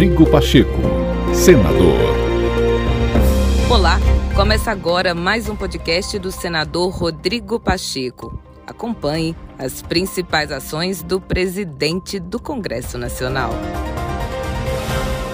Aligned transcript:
Rodrigo 0.00 0.24
Pacheco, 0.30 0.80
senador. 1.34 1.98
Olá, 3.68 3.98
começa 4.34 4.70
agora 4.70 5.14
mais 5.14 5.46
um 5.46 5.54
podcast 5.54 6.18
do 6.18 6.32
senador 6.32 6.88
Rodrigo 6.88 7.60
Pacheco. 7.60 8.40
Acompanhe 8.66 9.36
as 9.58 9.82
principais 9.82 10.50
ações 10.50 11.02
do 11.02 11.20
presidente 11.20 12.18
do 12.18 12.40
Congresso 12.40 12.96
Nacional. 12.96 13.50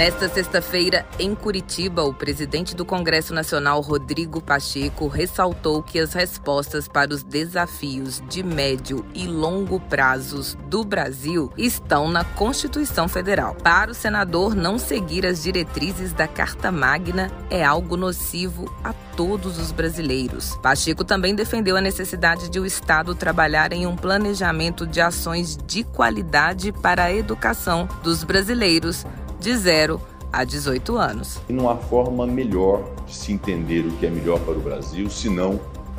Nesta 0.00 0.30
sexta-feira, 0.30 1.04
em 1.18 1.34
Curitiba, 1.34 2.02
o 2.04 2.14
presidente 2.14 2.74
do 2.74 2.86
Congresso 2.86 3.34
Nacional, 3.34 3.82
Rodrigo 3.82 4.40
Pacheco, 4.40 5.08
ressaltou 5.08 5.82
que 5.82 5.98
as 5.98 6.14
respostas 6.14 6.88
para 6.88 7.12
os 7.12 7.22
desafios 7.22 8.22
de 8.26 8.42
médio 8.42 9.04
e 9.12 9.26
longo 9.26 9.78
prazos 9.78 10.56
do 10.70 10.84
Brasil 10.84 11.52
estão 11.54 12.08
na 12.08 12.24
Constituição 12.24 13.08
Federal. 13.08 13.54
Para 13.56 13.90
o 13.90 13.94
senador, 13.94 14.54
não 14.54 14.78
seguir 14.78 15.26
as 15.26 15.42
diretrizes 15.42 16.14
da 16.14 16.26
Carta 16.26 16.72
Magna 16.72 17.30
é 17.50 17.62
algo 17.62 17.94
nocivo 17.94 18.74
a 18.82 18.94
todos 19.14 19.58
os 19.58 19.70
brasileiros. 19.70 20.56
Pacheco 20.62 21.04
também 21.04 21.34
defendeu 21.34 21.76
a 21.76 21.80
necessidade 21.82 22.48
de 22.48 22.58
o 22.58 22.64
Estado 22.64 23.14
trabalhar 23.14 23.70
em 23.70 23.86
um 23.86 23.94
planejamento 23.94 24.86
de 24.86 24.98
ações 24.98 25.58
de 25.66 25.84
qualidade 25.84 26.72
para 26.72 27.04
a 27.04 27.12
educação 27.12 27.86
dos 28.02 28.24
brasileiros 28.24 29.04
de 29.40 29.56
0 29.56 30.00
a 30.30 30.44
18 30.44 30.96
anos. 30.96 31.40
E 31.48 31.52
não 31.52 31.68
há 31.68 31.76
forma 31.76 32.26
melhor 32.26 32.84
de 33.06 33.16
se 33.16 33.32
entender 33.32 33.86
o 33.86 33.90
que 33.92 34.06
é 34.06 34.10
melhor 34.10 34.38
para 34.40 34.52
o 34.52 34.60
Brasil 34.60 35.08
senão 35.08 35.58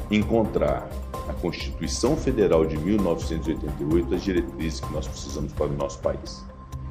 encontrar 0.10 0.88
na 1.28 1.34
Constituição 1.34 2.16
Federal 2.16 2.66
de 2.66 2.78
1988 2.78 4.16
as 4.16 4.24
diretrizes 4.24 4.80
que 4.80 4.94
nós 4.94 5.08
precisamos 5.08 5.52
para 5.54 5.66
o 5.66 5.74
nosso 5.74 6.00
país. 6.00 6.46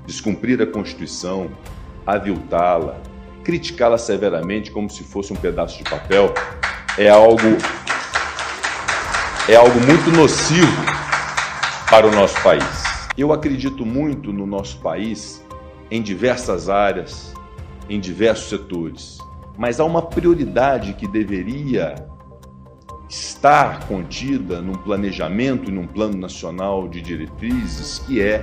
Descumprir 0.04 0.60
a 0.60 0.66
Constituição, 0.66 1.48
aviltá-la, 2.04 3.00
criticá-la 3.44 3.96
severamente 3.96 4.72
como 4.72 4.90
se 4.90 5.04
fosse 5.04 5.32
um 5.32 5.36
pedaço 5.36 5.78
de 5.78 5.84
papel 5.84 6.34
é 6.98 7.08
algo 7.08 7.38
é 9.48 9.54
algo 9.56 9.80
muito 9.80 10.10
nocivo 10.10 10.84
para 11.88 12.06
o 12.06 12.10
nosso 12.10 12.40
país. 12.42 12.64
Eu 13.16 13.32
acredito 13.32 13.86
muito 13.86 14.32
no 14.32 14.46
nosso 14.46 14.78
país 14.78 15.42
em 15.90 16.00
diversas 16.02 16.68
áreas, 16.68 17.34
em 17.88 17.98
diversos 17.98 18.48
setores. 18.48 19.18
Mas 19.58 19.80
há 19.80 19.84
uma 19.84 20.02
prioridade 20.02 20.94
que 20.94 21.06
deveria 21.06 21.94
estar 23.08 23.86
contida 23.88 24.60
num 24.60 24.74
planejamento 24.74 25.68
e 25.68 25.72
num 25.72 25.86
plano 25.86 26.16
nacional 26.16 26.88
de 26.88 27.02
diretrizes, 27.02 27.98
que 28.00 28.22
é 28.22 28.40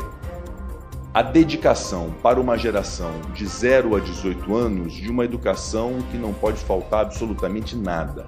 a 1.14 1.22
dedicação 1.22 2.14
para 2.22 2.40
uma 2.40 2.58
geração 2.58 3.12
de 3.34 3.46
0 3.48 3.96
a 3.96 4.00
18 4.00 4.56
anos 4.56 4.94
de 4.94 5.10
uma 5.10 5.26
educação 5.26 5.98
que 6.12 6.18
não 6.18 6.34
pode 6.34 6.60
faltar 6.60 7.02
absolutamente 7.02 7.76
nada. 7.76 8.28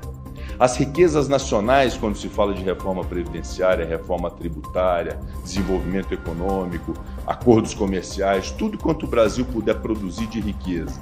As 0.60 0.76
riquezas 0.76 1.30
nacionais, 1.30 1.96
quando 1.96 2.18
se 2.18 2.28
fala 2.28 2.54
de 2.54 2.62
reforma 2.62 3.02
previdenciária, 3.02 3.86
reforma 3.86 4.30
tributária, 4.30 5.18
desenvolvimento 5.42 6.14
econômico, 6.14 6.94
acordos 7.26 7.74
comerciais, 7.74 8.52
tudo 8.52 8.78
quanto 8.78 9.06
o 9.06 9.10
Brasil 9.10 9.46
puder 9.46 9.76
produzir 9.76 10.28
de 10.28 10.42
riqueza. 10.42 11.02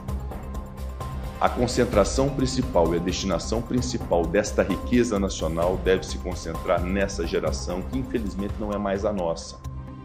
A 1.41 1.49
concentração 1.49 2.29
principal 2.29 2.93
e 2.93 2.97
a 2.97 2.99
destinação 2.99 3.59
principal 3.59 4.27
desta 4.27 4.61
riqueza 4.61 5.17
nacional 5.17 5.75
deve 5.83 6.05
se 6.05 6.19
concentrar 6.19 6.83
nessa 6.83 7.25
geração 7.25 7.81
que, 7.81 7.97
infelizmente, 7.97 8.53
não 8.59 8.71
é 8.71 8.77
mais 8.77 9.05
a 9.05 9.11
nossa. 9.11 9.57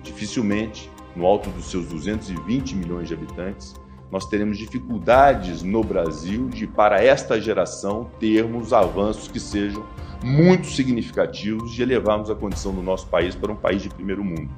Dificilmente, 0.02 0.90
no 1.14 1.26
alto 1.26 1.50
dos 1.50 1.70
seus 1.70 1.86
220 1.88 2.74
milhões 2.74 3.06
de 3.06 3.12
habitantes, 3.12 3.74
nós 4.12 4.26
teremos 4.26 4.58
dificuldades 4.58 5.62
no 5.62 5.82
Brasil 5.82 6.50
de, 6.50 6.66
para 6.66 7.02
esta 7.02 7.40
geração, 7.40 8.10
termos 8.20 8.74
avanços 8.74 9.26
que 9.26 9.40
sejam 9.40 9.86
muito 10.22 10.66
significativos 10.66 11.72
de 11.72 11.82
elevarmos 11.82 12.28
a 12.30 12.34
condição 12.34 12.74
do 12.74 12.82
nosso 12.82 13.06
país 13.06 13.34
para 13.34 13.50
um 13.50 13.56
país 13.56 13.80
de 13.80 13.88
primeiro 13.88 14.22
mundo. 14.22 14.50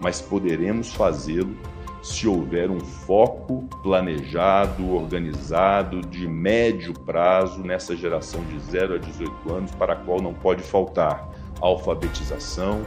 Mas 0.00 0.20
poderemos 0.20 0.94
fazê-lo 0.94 1.56
se 2.00 2.28
houver 2.28 2.70
um 2.70 2.78
foco 2.78 3.64
planejado, 3.82 4.94
organizado, 4.94 6.00
de 6.02 6.28
médio 6.28 6.94
prazo 6.94 7.62
nessa 7.62 7.96
geração 7.96 8.40
de 8.44 8.60
0 8.70 8.94
a 8.94 8.98
18 8.98 9.52
anos, 9.52 9.72
para 9.72 9.94
a 9.94 9.96
qual 9.96 10.22
não 10.22 10.32
pode 10.32 10.62
faltar 10.62 11.28
alfabetização, 11.60 12.82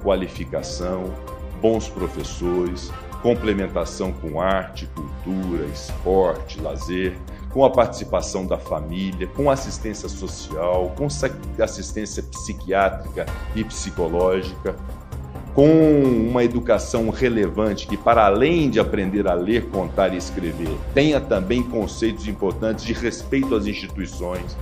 qualificação, 0.00 1.12
bons 1.60 1.88
professores, 1.88 2.92
complementação 3.24 4.12
com 4.12 4.38
arte, 4.38 4.86
cultura, 4.94 5.64
esporte, 5.72 6.60
lazer, 6.60 7.16
com 7.48 7.64
a 7.64 7.70
participação 7.70 8.46
da 8.46 8.58
família, 8.58 9.26
com 9.28 9.50
assistência 9.50 10.10
social, 10.10 10.94
com 10.94 11.06
assistência 11.62 12.22
psiquiátrica 12.22 13.24
e 13.56 13.64
psicológica, 13.64 14.76
com 15.54 16.02
uma 16.02 16.44
educação 16.44 17.08
relevante 17.08 17.86
que, 17.86 17.96
para 17.96 18.26
além 18.26 18.68
de 18.68 18.78
aprender 18.78 19.26
a 19.26 19.32
ler, 19.32 19.70
contar 19.70 20.12
e 20.12 20.18
escrever, 20.18 20.76
tenha 20.92 21.18
também 21.18 21.62
conceitos 21.62 22.28
importantes 22.28 22.84
de 22.84 22.92
respeito 22.92 23.54
às 23.54 23.64
instituições, 23.66 24.54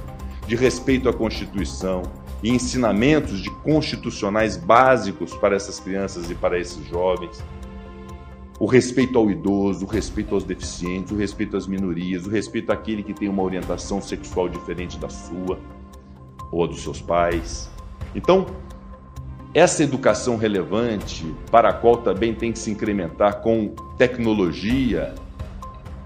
de 0.47 0.55
respeito 0.55 1.09
à 1.09 1.13
Constituição 1.13 2.03
e 2.41 2.51
ensinamentos 2.51 3.43
de 3.43 3.51
constitucionais 3.51 4.57
básicos 4.57 5.35
para 5.35 5.57
essas 5.57 5.81
crianças 5.81 6.31
e 6.31 6.35
para 6.37 6.61
esses 6.61 6.87
jovens 6.87 7.43
o 8.63 8.67
respeito 8.67 9.19
ao 9.19 9.29
idoso, 9.29 9.85
o 9.85 9.89
respeito 9.89 10.37
aos 10.37 10.45
deficientes, 10.45 11.11
o 11.11 11.17
respeito 11.17 11.57
às 11.57 11.67
minorias, 11.67 12.27
o 12.27 12.31
respeito 12.31 12.71
àquele 12.71 13.03
que 13.03 13.13
tem 13.13 13.29
uma 13.29 13.43
orientação 13.43 14.01
sexual 14.01 14.49
diferente 14.49 15.01
da 15.01 15.09
sua 15.09 15.59
ou 16.53 16.69
dos 16.69 16.81
seus 16.81 17.03
pais. 17.03 17.69
Então, 18.15 18.47
essa 19.53 19.83
educação 19.83 20.37
relevante, 20.37 21.27
para 21.51 21.71
a 21.71 21.73
qual 21.73 21.97
também 21.97 22.33
tem 22.33 22.53
que 22.53 22.59
se 22.61 22.71
incrementar 22.71 23.41
com 23.41 23.75
tecnologia, 23.99 25.13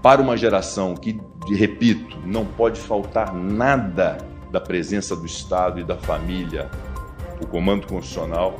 para 0.01 0.19
uma 0.19 0.35
geração 0.35 0.95
que, 0.95 1.21
repito, 1.47 2.17
não 2.25 2.43
pode 2.43 2.79
faltar 2.79 3.35
nada 3.35 4.17
da 4.51 4.59
presença 4.59 5.15
do 5.15 5.27
Estado 5.27 5.79
e 5.79 5.83
da 5.83 5.95
família, 5.95 6.71
o 7.39 7.45
comando 7.45 7.85
constitucional, 7.85 8.57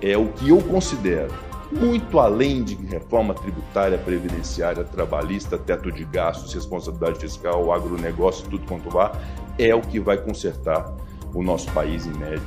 é 0.00 0.16
o 0.16 0.28
que 0.28 0.48
eu 0.48 0.62
considero 0.62 1.52
muito 1.74 2.18
além 2.18 2.62
de 2.62 2.74
reforma 2.74 3.34
tributária, 3.34 3.98
previdenciária, 3.98 4.84
trabalhista, 4.84 5.58
teto 5.58 5.90
de 5.90 6.04
gastos, 6.04 6.54
responsabilidade 6.54 7.18
fiscal, 7.18 7.72
agronegócio, 7.72 8.48
tudo 8.48 8.64
quanto 8.66 8.88
vá, 8.88 9.12
é 9.58 9.74
o 9.74 9.80
que 9.80 9.98
vai 9.98 10.16
consertar 10.16 10.92
o 11.34 11.42
nosso 11.42 11.70
país 11.72 12.06
em 12.06 12.12
médio 12.12 12.42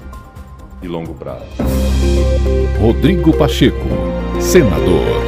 e 0.82 0.88
longo 0.88 1.14
prazo. 1.14 1.46
Rodrigo 2.80 3.36
Pacheco, 3.38 3.78
senador. 4.40 5.27